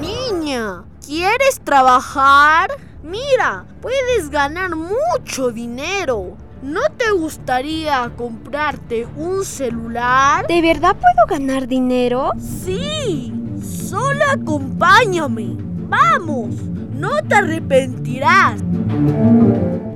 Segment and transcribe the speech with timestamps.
[0.00, 2.70] Niña, ¿quieres trabajar?
[3.02, 6.36] Mira, puedes ganar mucho dinero.
[6.62, 10.46] ¿No te gustaría comprarte un celular?
[10.46, 12.30] ¿De verdad puedo ganar dinero?
[12.38, 15.56] Sí, solo acompáñame.
[15.88, 16.54] Vamos,
[16.94, 18.60] no te arrepentirás.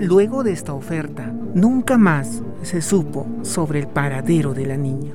[0.00, 5.12] Luego de esta oferta, nunca más se supo sobre el paradero de la niña.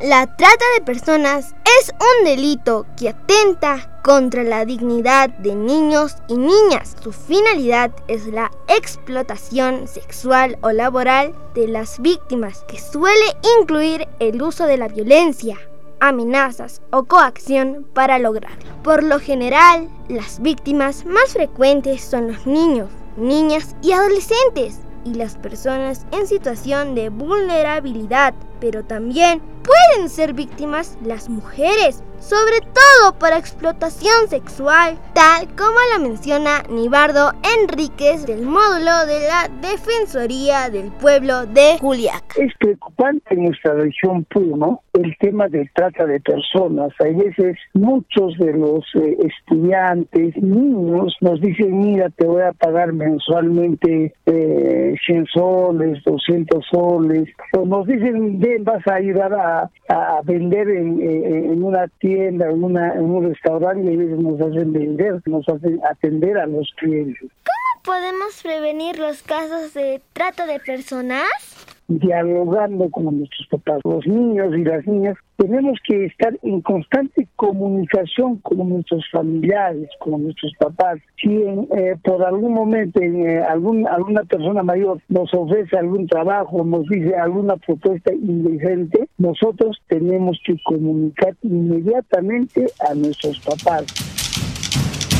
[0.00, 6.36] La trata de personas es un delito que atenta contra la dignidad de niños y
[6.36, 6.94] niñas.
[7.02, 13.24] Su finalidad es la explotación sexual o laboral de las víctimas, que suele
[13.58, 15.56] incluir el uso de la violencia,
[16.00, 18.70] amenazas o coacción para lograrlo.
[18.82, 25.36] Por lo general, las víctimas más frecuentes son los niños, niñas y adolescentes y las
[25.36, 33.38] personas en situación de vulnerabilidad, pero también pueden ser víctimas las mujeres, sobre todo para
[33.38, 41.46] explotación sexual, tal como lo menciona Nibardo Enríquez del módulo de la Defensoría del Pueblo
[41.46, 42.36] de Juliaca.
[42.36, 46.92] Es preocupante en nuestra región Puno el tema de trata de personas.
[47.00, 52.92] Hay veces muchos de los eh, estudiantes, niños, nos dicen, mira, te voy a pagar
[52.92, 60.20] mensualmente eh, 100 soles, 200 soles, o nos dicen, ven, vas a ayudar a, a
[60.24, 65.22] vender en, en, una tienda, en, una, en un restaurante, y ellos nos hacen vender,
[65.26, 67.30] nos hacen atender a los clientes.
[67.44, 71.75] ¿Cómo podemos prevenir los casos de trata de personas?
[71.88, 78.36] Dialogando con nuestros papás, los niños y las niñas, tenemos que estar en constante comunicación
[78.38, 80.98] con nuestros familiares, con nuestros papás.
[81.20, 86.86] Si eh, por algún momento eh, algún, alguna persona mayor nos ofrece algún trabajo, nos
[86.88, 93.84] dice alguna propuesta indecente, nosotros tenemos que comunicar inmediatamente a nuestros papás.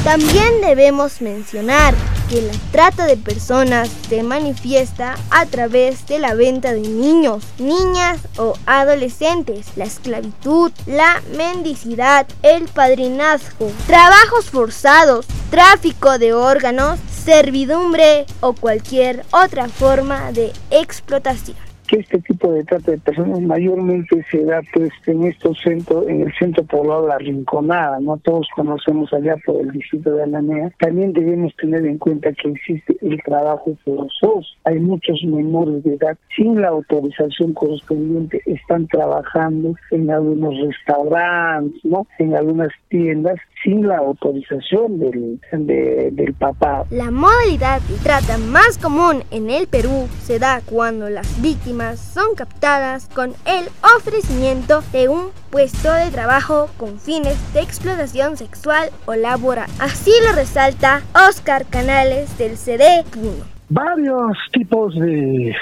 [0.04, 1.94] También debemos mencionar
[2.28, 8.20] que la trata de personas se manifiesta a través de la venta de niños, niñas
[8.36, 18.52] o adolescentes, la esclavitud, la mendicidad, el padrinazgo, trabajos forzados, tráfico de órganos, servidumbre o
[18.52, 24.60] cualquier otra forma de explotación que este tipo de trata de personas mayormente se da
[24.72, 29.60] pues en estos centros, en el centro poblado La Rinconada, no todos conocemos allá por
[29.60, 30.72] el distrito de Alamea.
[30.78, 34.42] También debemos tener en cuenta que existe el trabajo forzoso.
[34.64, 42.06] Hay muchos menores de edad sin la autorización correspondiente están trabajando en algunos restaurantes, ¿no?
[42.18, 46.84] En algunas tiendas sin la autorización del, del papá.
[46.90, 52.34] La modalidad de trata más común en el Perú se da cuando las víctimas son
[52.34, 53.66] captadas con el
[53.96, 59.68] ofrecimiento de un puesto de trabajo con fines de explotación sexual o laboral.
[59.78, 65.52] Así lo resalta Oscar Canales del CD Puno varios tipos de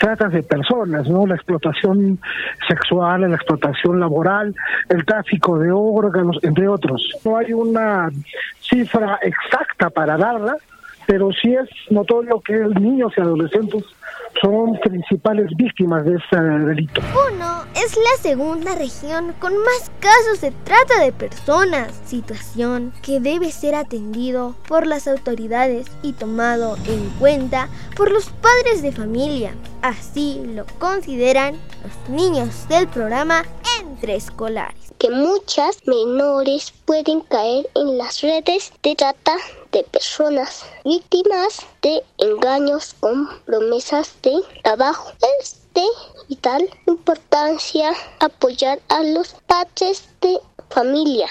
[0.00, 1.26] tratas de personas, ¿no?
[1.26, 2.18] La explotación
[2.66, 4.54] sexual, la explotación laboral,
[4.88, 7.06] el tráfico de órganos, entre otros.
[7.22, 8.08] No hay una
[8.60, 10.56] cifra exacta para darla,
[11.06, 13.84] pero sí es notorio que niños y adolescentes
[14.42, 17.00] son principales víctimas de este delito.
[17.12, 23.50] Puno es la segunda región con más casos de trata de personas, situación que debe
[23.52, 29.54] ser atendido por las autoridades y tomado en cuenta por los padres de familia.
[29.82, 33.44] Así lo consideran los niños del programa
[33.80, 34.92] entre escolares.
[34.98, 39.36] Que muchas menores pueden caer en las redes de trata
[39.72, 42.02] de personas víctimas de
[42.50, 45.12] engaños con promesas de trabajo.
[45.40, 45.86] Es de
[46.28, 51.28] vital importancia apoyar a los padres de familia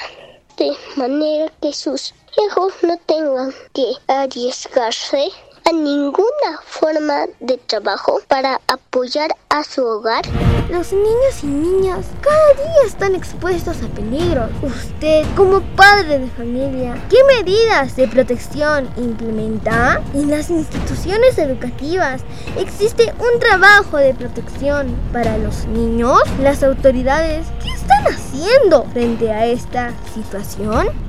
[0.58, 2.14] de manera que sus
[2.46, 5.30] hijos no tengan que arriesgarse
[5.70, 10.24] a ninguna forma de trabajo para apoyar a su hogar.
[10.72, 14.50] Los niños y niñas cada día están expuestos a peligros.
[14.64, 20.02] Usted, como padre de familia, ¿qué medidas de protección implementa?
[20.16, 22.24] En las instituciones educativas
[22.58, 26.20] existe un trabajo de protección para los niños.
[26.42, 31.09] Las autoridades, ¿qué están haciendo frente a esta situación?